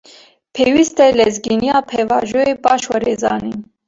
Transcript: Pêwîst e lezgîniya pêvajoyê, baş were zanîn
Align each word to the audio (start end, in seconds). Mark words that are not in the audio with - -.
Pêwîst 0.53 0.97
e 1.05 1.07
lezgîniya 1.17 1.77
pêvajoyê, 1.89 2.51
baş 2.63 2.83
were 2.89 3.11
zanîn 3.21 3.59